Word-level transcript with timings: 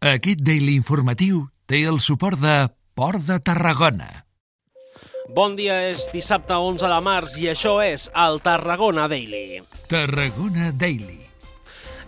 Aquest 0.00 0.40
Daily 0.40 0.78
Informatiu 0.78 1.42
té 1.68 1.82
el 1.84 1.98
suport 2.00 2.40
de 2.40 2.54
Port 2.96 3.20
de 3.26 3.36
Tarragona. 3.44 4.24
Bon 5.36 5.52
dia, 5.58 5.76
és 5.92 6.06
dissabte 6.08 6.56
11 6.56 6.88
de 6.88 7.00
març 7.04 7.36
i 7.36 7.50
això 7.52 7.76
és 7.84 8.08
el 8.16 8.40
Tarragona 8.40 9.10
Daily. 9.12 9.60
Tarragona 9.92 10.72
Daily. 10.72 11.29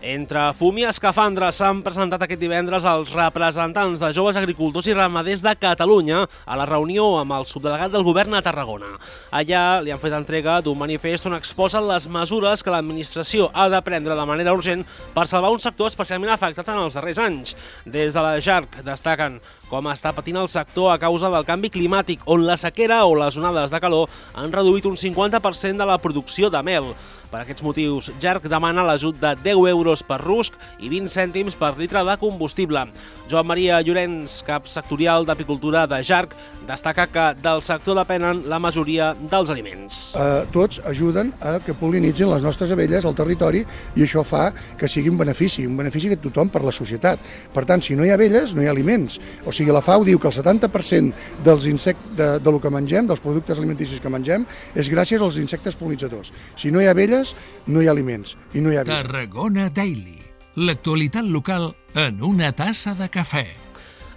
Entre 0.02 0.40
fum 0.58 0.80
i 0.80 0.82
escafandra 0.82 1.52
s'han 1.54 1.78
presentat 1.86 2.24
aquest 2.24 2.40
divendres 2.42 2.82
els 2.90 3.12
representants 3.14 4.00
de 4.02 4.08
joves 4.10 4.34
agricultors 4.40 4.88
i 4.90 4.96
ramaders 4.98 5.44
de 5.46 5.52
Catalunya 5.54 6.24
a 6.26 6.56
la 6.58 6.66
reunió 6.66 7.04
amb 7.20 7.36
el 7.36 7.46
subdelegat 7.46 7.92
del 7.94 8.02
govern 8.02 8.34
a 8.34 8.40
Tarragona. 8.42 8.96
Allà 9.30 9.78
li 9.78 9.94
han 9.94 10.02
fet 10.02 10.16
entrega 10.18 10.56
d'un 10.58 10.80
manifest 10.80 11.30
on 11.30 11.38
exposen 11.38 11.86
les 11.86 12.08
mesures 12.10 12.66
que 12.66 12.74
l'administració 12.74 13.52
ha 13.54 13.68
de 13.70 13.78
prendre 13.86 14.18
de 14.18 14.26
manera 14.26 14.56
urgent 14.58 14.82
per 15.14 15.28
salvar 15.30 15.54
un 15.54 15.62
sector 15.62 15.86
especialment 15.86 16.34
afectat 16.34 16.74
en 16.74 16.82
els 16.82 16.98
darrers 16.98 17.22
anys. 17.22 17.54
Des 17.86 18.10
de 18.10 18.26
la 18.26 18.40
JARC 18.42 18.82
destaquen 18.82 19.38
com 19.72 19.88
està 19.88 20.10
patint 20.12 20.36
el 20.36 20.50
sector 20.52 20.90
a 20.92 20.98
causa 21.00 21.30
del 21.32 21.46
canvi 21.48 21.70
climàtic, 21.72 22.26
on 22.28 22.44
la 22.44 22.58
sequera 22.60 23.00
o 23.08 23.16
les 23.16 23.38
onades 23.40 23.72
de 23.72 23.80
calor 23.80 24.12
han 24.36 24.52
reduït 24.52 24.84
un 24.90 24.98
50% 25.00 25.80
de 25.80 25.88
la 25.88 25.96
producció 26.02 26.52
de 26.52 26.60
mel. 26.66 26.92
Per 27.32 27.40
aquests 27.40 27.64
motius, 27.64 28.10
JARC 28.20 28.44
demana 28.52 28.82
l'ajut 28.84 29.16
de 29.16 29.30
10 29.40 29.70
euros 29.70 30.02
per 30.04 30.18
rusc 30.20 30.52
i 30.76 30.90
20 30.92 31.08
cèntims 31.08 31.54
per 31.56 31.70
litre 31.78 32.02
de 32.04 32.16
combustible. 32.20 32.82
Joan 33.30 33.46
Maria 33.48 33.78
Llorenç, 33.80 34.42
cap 34.44 34.66
sectorial 34.68 35.24
d'apicultura 35.24 35.86
de 35.88 36.02
JARC, 36.04 36.34
destaca 36.68 37.06
que 37.08 37.24
del 37.40 37.62
sector 37.64 37.96
depenen 37.96 38.42
la 38.52 38.58
majoria 38.60 39.14
dels 39.16 39.48
aliments. 39.48 40.02
Eh, 40.12 40.42
tots 40.52 40.82
ajuden 40.84 41.32
a 41.40 41.54
que 41.64 41.72
polinitzin 41.72 42.28
les 42.28 42.44
nostres 42.44 42.74
abelles 42.76 43.08
al 43.08 43.16
territori 43.16 43.64
i 43.96 44.04
això 44.04 44.20
fa 44.28 44.50
que 44.76 44.90
sigui 44.90 45.08
un 45.08 45.16
benefici, 45.16 45.64
un 45.64 45.80
benefici 45.80 46.12
que 46.12 46.20
tothom 46.20 46.52
per 46.52 46.60
la 46.66 46.74
societat. 46.76 47.24
Per 47.54 47.64
tant, 47.64 47.80
si 47.80 47.96
no 47.96 48.04
hi 48.04 48.12
ha 48.12 48.20
abelles, 48.20 48.52
no 48.52 48.60
hi 48.60 48.68
ha 48.68 48.76
aliments. 48.76 49.16
O 49.46 49.56
sigui, 49.56 49.61
la 49.70 49.84
FAO 49.84 50.02
diu 50.08 50.18
que 50.18 50.26
el 50.26 50.34
70% 50.34 51.38
dels 51.46 51.68
insectes, 51.70 52.16
de, 52.18 52.28
de 52.42 52.50
lo 52.50 52.58
que 52.58 52.72
mengem, 52.74 53.06
dels 53.06 53.22
productes 53.22 53.62
alimenticis 53.62 54.02
que 54.02 54.10
mengem, 54.10 54.48
és 54.74 54.90
gràcies 54.90 55.22
als 55.22 55.38
insectes 55.38 55.78
polinitzadors. 55.78 56.34
Si 56.58 56.74
no 56.74 56.82
hi 56.82 56.90
ha 56.90 56.96
abelles, 56.96 57.36
no 57.70 57.82
hi 57.82 57.86
ha 57.86 57.94
aliments 57.94 58.36
i 58.54 58.64
no 58.64 58.72
hi 58.72 58.80
ha 58.80 58.86
vida. 58.88 59.02
Tarragona 59.04 59.70
Daily. 59.70 60.18
L'actualitat 60.56 61.24
local 61.30 61.70
en 61.94 62.18
una 62.26 62.50
tassa 62.52 62.96
de 62.98 63.06
cafè. 63.12 63.46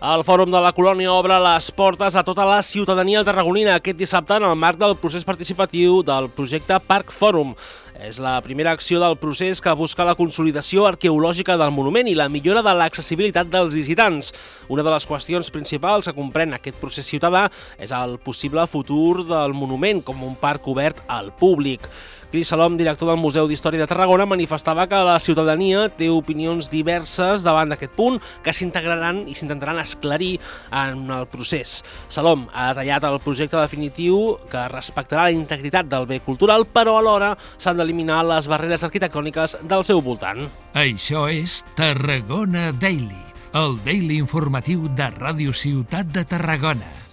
El 0.05 0.21
Fòrum 0.27 0.51
de 0.51 0.59
la 0.61 0.73
Colònia 0.75 1.13
obre 1.15 1.37
les 1.41 1.69
portes 1.73 2.13
a 2.13 2.21
tota 2.27 2.43
la 2.45 2.59
ciutadania 2.61 3.23
tarragonina 3.23 3.77
aquest 3.79 3.97
dissabte 3.97 4.35
en 4.35 4.43
el 4.45 4.57
marc 4.59 4.77
del 4.77 4.97
procés 5.01 5.23
participatiu 5.25 6.01
del 6.05 6.27
projecte 6.29 6.77
Parc 6.83 7.13
Fòrum. 7.15 7.55
És 7.95 8.17
la 8.19 8.33
primera 8.43 8.73
acció 8.75 8.99
del 8.99 9.15
procés 9.15 9.61
que 9.63 9.71
busca 9.79 10.03
la 10.03 10.17
consolidació 10.19 10.83
arqueològica 10.89 11.55
del 11.55 11.71
monument 11.71 12.09
i 12.11 12.15
la 12.17 12.27
millora 12.27 12.59
de 12.65 12.73
l'accessibilitat 12.75 13.47
dels 13.47 13.73
visitants. 13.77 14.33
Una 14.67 14.83
de 14.83 14.91
les 14.91 15.07
qüestions 15.07 15.47
principals 15.53 16.09
que 16.09 16.17
comprèn 16.17 16.57
aquest 16.57 16.75
procés 16.81 17.07
ciutadà 17.07 17.45
és 17.79 17.95
el 17.95 18.17
possible 18.19 18.67
futur 18.67 19.23
del 19.23 19.55
monument 19.55 20.03
com 20.03 20.27
un 20.27 20.35
parc 20.35 20.67
obert 20.67 20.99
al 21.07 21.31
públic. 21.39 21.87
Cris 22.35 22.49
Salom, 22.51 22.73
director 22.75 23.07
del 23.07 23.21
Museu 23.21 23.45
d'Història 23.47 23.79
de 23.79 23.87
Tarragona, 23.87 24.25
manifestava 24.27 24.83
que 24.91 24.97
la 25.07 25.13
ciutadania 25.23 25.85
té 25.87 26.09
opinions 26.11 26.67
diverses 26.67 27.45
davant 27.47 27.69
d'aquest 27.71 27.93
punt 27.95 28.17
que 28.43 28.51
s'integraran 28.51 29.21
i 29.31 29.35
s'intentaran 29.37 29.79
esclarir 29.79 30.33
en 30.67 31.05
el 31.15 31.29
procés. 31.31 31.77
Salom 32.11 32.49
ha 32.51 32.73
detallat 32.73 33.07
el 33.07 33.21
projecte 33.23 33.55
definitiu 33.55 34.35
que 34.51 34.65
respectarà 34.73 35.29
la 35.29 35.37
integritat 35.37 35.87
del 35.87 36.09
bé 36.09 36.19
cultural, 36.25 36.67
però 36.67 36.97
alhora 36.99 37.31
s'han 37.55 37.79
d'eliminar 37.85 38.23
les 38.25 38.49
barreres 38.49 38.83
arquitectòniques 38.87 39.55
del 39.69 39.85
seu 39.85 40.01
voltant. 40.01 40.47
Això 40.73 41.27
és 41.29 41.61
Tarragona 41.77 42.71
Daily, 42.73 43.23
el 43.53 43.77
daily 43.85 44.17
informatiu 44.25 44.89
de 44.89 45.13
Ràdio 45.19 45.53
Ciutat 45.53 46.09
de 46.09 46.25
Tarragona. 46.25 47.04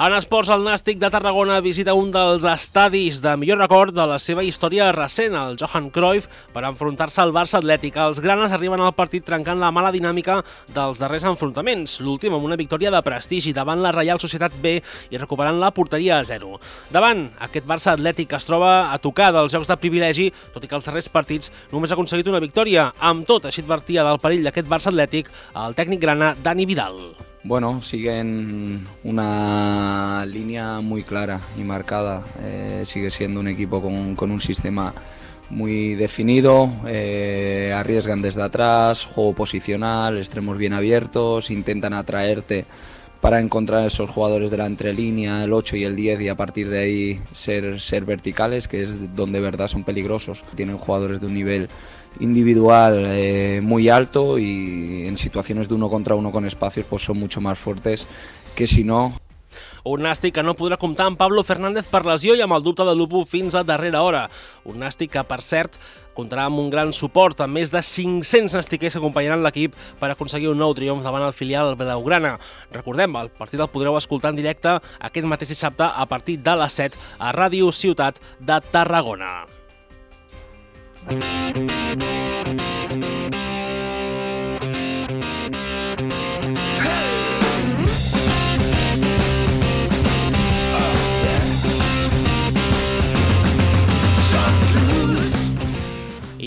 En 0.00 0.14
esports, 0.16 0.48
el 0.48 0.62
Nàstic 0.64 0.96
de 0.96 1.10
Tarragona 1.12 1.58
visita 1.60 1.92
un 1.92 2.06
dels 2.08 2.46
estadis 2.48 3.18
de 3.20 3.34
millor 3.36 3.58
record 3.60 3.92
de 3.92 4.06
la 4.08 4.16
seva 4.16 4.40
història 4.40 4.86
recent, 4.96 5.36
el 5.36 5.58
Johan 5.60 5.90
Cruyff, 5.92 6.24
per 6.54 6.62
enfrontar-se 6.64 7.20
al 7.20 7.34
Barça 7.36 7.58
Atlètic. 7.58 7.98
Els 8.00 8.22
granes 8.24 8.54
arriben 8.56 8.80
al 8.80 8.94
partit 8.96 9.26
trencant 9.28 9.60
la 9.60 9.68
mala 9.68 9.92
dinàmica 9.92 10.38
dels 10.72 11.02
darrers 11.02 11.26
enfrontaments, 11.28 11.98
l'últim 12.00 12.32
amb 12.32 12.48
una 12.48 12.56
victòria 12.56 12.88
de 12.94 13.04
prestigi 13.04 13.52
davant 13.52 13.84
la 13.84 13.92
Reial 13.92 14.24
Societat 14.24 14.56
B 14.56 14.78
i 15.12 15.20
recuperant 15.20 15.60
la 15.60 15.68
porteria 15.76 16.16
a 16.16 16.24
zero. 16.24 16.56
Davant, 16.88 17.26
aquest 17.50 17.68
Barça 17.68 17.92
Atlètic 17.92 18.32
es 18.40 18.48
troba 18.48 18.94
a 18.94 18.96
tocar 19.04 19.34
dels 19.36 19.52
jocs 19.52 19.68
de 19.68 19.76
privilegi, 19.84 20.30
tot 20.54 20.64
i 20.64 20.70
que 20.70 20.80
els 20.80 20.88
darrers 20.88 21.12
partits 21.12 21.52
només 21.74 21.92
ha 21.92 22.00
aconseguit 22.00 22.32
una 22.32 22.40
victòria. 22.40 22.94
Amb 23.04 23.28
tot, 23.28 23.44
així 23.44 23.60
advertia 23.60 24.08
del 24.08 24.24
perill 24.24 24.48
d'aquest 24.48 24.72
Barça 24.72 24.88
Atlètic 24.94 25.28
el 25.60 25.76
tècnic 25.76 26.00
grana 26.00 26.32
Dani 26.40 26.64
Vidal. 26.64 27.04
Bueno, 27.42 27.80
siguen 27.80 28.86
una 29.02 30.26
línea 30.26 30.80
muy 30.80 31.02
clara 31.02 31.40
y 31.58 31.62
marcada. 31.62 32.22
Eh, 32.42 32.82
sigue 32.84 33.10
siendo 33.10 33.40
un 33.40 33.48
equipo 33.48 33.80
con, 33.80 34.30
un 34.30 34.40
sistema 34.42 34.92
muy 35.48 35.94
definido, 35.94 36.70
eh, 36.86 37.72
arriesgan 37.74 38.20
desde 38.20 38.42
atrás, 38.42 39.06
juego 39.06 39.34
posicional, 39.34 40.18
extremos 40.18 40.58
bien 40.58 40.74
abiertos, 40.74 41.50
intentan 41.50 41.94
atraerte 41.94 42.66
para 43.20 43.40
encontrar 43.40 43.86
esos 43.86 44.08
jugadores 44.08 44.50
de 44.50 44.56
la 44.56 44.66
entrelínea, 44.66 45.44
el 45.44 45.52
8 45.52 45.76
y 45.76 45.84
el 45.84 45.94
10 45.94 46.20
y 46.22 46.28
a 46.28 46.36
partir 46.36 46.68
de 46.70 46.78
ahí 46.78 47.20
ser, 47.32 47.80
ser 47.80 48.04
verticales, 48.04 48.66
que 48.66 48.82
es 48.82 49.14
donde 49.14 49.38
de 49.38 49.44
verdad 49.44 49.68
son 49.68 49.84
peligrosos. 49.84 50.42
Tienen 50.54 50.78
jugadores 50.78 51.20
de 51.20 51.26
un 51.26 51.34
nivel 51.34 51.68
individual 52.18 53.04
eh, 53.06 53.60
muy 53.62 53.88
alto 53.88 54.38
y 54.38 55.06
en 55.06 55.16
situaciones 55.18 55.68
de 55.68 55.74
uno 55.74 55.88
contra 55.88 56.14
uno 56.14 56.32
con 56.32 56.44
espacios 56.44 56.86
pues 56.88 57.02
son 57.02 57.18
mucho 57.18 57.40
más 57.40 57.58
fuertes 57.58 58.08
que 58.56 58.66
si 58.66 58.82
no 58.82 59.14
un 59.84 60.04
nàstic 60.04 60.34
que 60.36 60.44
no 60.44 60.56
podrà 60.58 60.78
comptar 60.80 61.08
amb 61.10 61.18
Pablo 61.20 61.44
Fernández 61.46 61.88
per 61.90 62.04
lesió 62.06 62.36
i 62.36 62.44
amb 62.44 62.56
el 62.56 62.62
dubte 62.66 62.86
de 62.86 62.94
Lupo 62.94 63.24
fins 63.24 63.54
a 63.54 63.64
darrera 63.64 64.02
hora. 64.02 64.28
Un 64.64 64.80
nàstic 64.82 65.12
que, 65.14 65.24
per 65.26 65.40
cert, 65.44 65.78
comptarà 66.14 66.46
amb 66.48 66.60
un 66.60 66.70
gran 66.70 66.92
suport, 66.92 67.40
amb 67.40 67.56
més 67.56 67.72
de 67.72 67.82
500 67.82 68.56
nastiquers 68.58 68.94
que 68.94 69.00
acompanyaran 69.00 69.44
l'equip 69.44 69.76
per 70.00 70.10
aconseguir 70.12 70.50
un 70.50 70.60
nou 70.60 70.74
triomf 70.76 71.04
davant 71.06 71.24
el 71.26 71.36
filial 71.36 71.74
Blaugrana. 71.80 72.36
Recordem, 72.74 73.16
el 73.16 73.32
partit 73.38 73.60
el 73.60 73.70
podreu 73.72 73.96
escoltar 73.98 74.34
en 74.34 74.40
directe 74.40 74.76
aquest 75.10 75.26
mateix 75.26 75.54
dissabte 75.54 75.88
a 75.88 76.06
partir 76.10 76.40
de 76.44 76.56
les 76.62 76.80
7 76.82 76.98
a 77.18 77.32
Ràdio 77.36 77.72
Ciutat 77.72 78.20
de 78.38 78.60
Tarragona. 78.70 79.32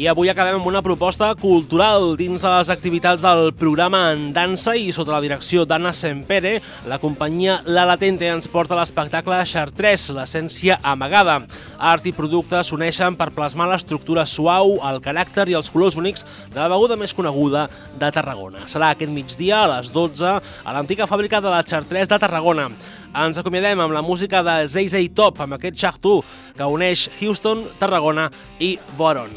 I 0.03 0.07
avui 0.11 0.27
acabem 0.27 0.57
amb 0.57 0.65
una 0.67 0.81
proposta 0.83 1.29
cultural 1.39 2.17
dins 2.19 2.41
de 2.43 2.49
les 2.51 2.67
activitats 2.73 3.23
del 3.23 3.53
programa 3.55 4.09
en 4.11 4.25
dansa 4.35 4.73
i 4.75 4.89
sota 4.91 5.13
la 5.13 5.21
direcció 5.23 5.63
d'Anna 5.63 5.93
Sempere, 5.95 6.57
la 6.91 6.97
companyia 6.99 7.61
La 7.63 7.85
Latente 7.87 8.27
ens 8.27 8.49
porta 8.51 8.75
l'espectacle 8.75 9.37
Chartres, 9.47 10.09
l'essència 10.11 10.81
amagada. 10.83 11.37
Art 11.79 12.11
i 12.11 12.11
producte 12.11 12.59
s'uneixen 12.67 13.15
per 13.15 13.29
plasmar 13.31 13.69
l'estructura 13.71 14.27
suau, 14.27 14.75
el 14.91 14.99
caràcter 15.07 15.47
i 15.53 15.55
els 15.61 15.71
colors 15.71 15.95
únics 15.95 16.27
de 16.51 16.59
la 16.59 16.67
beguda 16.75 16.99
més 16.99 17.15
coneguda 17.15 17.69
de 17.95 18.11
Tarragona. 18.11 18.67
Serà 18.67 18.91
aquest 18.91 19.15
migdia 19.15 19.63
a 19.63 19.71
les 19.77 19.95
12 19.95 20.35
a 20.35 20.75
l'antiga 20.75 21.07
fàbrica 21.07 21.39
de 21.39 21.47
la 21.47 21.63
Chartres 21.63 22.11
de 22.11 22.19
Tarragona. 22.19 22.73
Ens 23.23 23.39
acomiadem 23.39 23.79
amb 23.79 23.95
la 23.95 24.03
música 24.03 24.43
de 24.43 24.67
Zay 24.67 25.13
Top, 25.15 25.39
amb 25.39 25.55
aquest 25.55 25.79
Chartu 25.79 26.19
que 26.57 26.67
uneix 26.67 27.07
Houston, 27.21 27.69
Tarragona 27.79 28.31
i 28.59 28.75
Boron. 28.97 29.31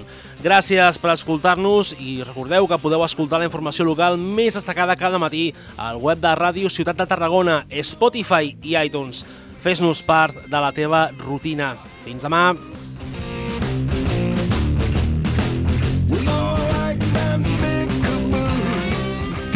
Gràcies 0.44 0.98
per 1.00 1.14
escoltar-nos 1.14 1.94
i 1.96 2.20
recordeu 2.22 2.68
que 2.68 2.78
podeu 2.78 3.02
escoltar 3.06 3.40
la 3.40 3.48
informació 3.48 3.86
local 3.88 4.18
més 4.20 4.54
destacada 4.58 4.98
cada 5.00 5.18
matí 5.18 5.48
al 5.80 5.96
web 5.96 6.20
de 6.20 6.34
Ràdio 6.36 6.70
Ciutat 6.70 7.00
de 7.00 7.06
Tarragona, 7.08 7.64
Spotify 7.82 8.52
i 8.62 8.76
iTunes. 8.76 9.24
Fes-nos 9.64 10.04
part 10.04 10.36
de 10.46 10.60
la 10.60 10.72
teva 10.76 11.08
rutina. 11.24 11.72
Fins 12.04 12.28
demà. 12.28 12.52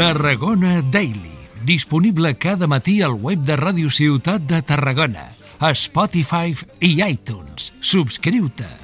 Tarragona 0.00 0.80
Daily. 0.80 1.28
Disponible 1.62 2.38
cada 2.40 2.66
matí 2.66 3.02
al 3.04 3.20
web 3.20 3.44
de 3.44 3.60
Ràdio 3.60 3.92
Ciutat 3.92 4.48
de 4.48 4.62
Tarragona, 4.64 5.28
a 5.60 5.74
Spotify 5.76 6.56
i 6.80 6.96
iTunes. 7.04 7.74
Subscriu-te. 7.84 8.79